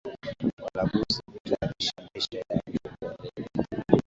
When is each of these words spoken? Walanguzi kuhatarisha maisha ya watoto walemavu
Walanguzi 0.63 1.21
kuhatarisha 1.25 1.93
maisha 2.01 2.37
ya 2.37 2.43
watoto 2.49 3.05
walemavu 3.05 3.99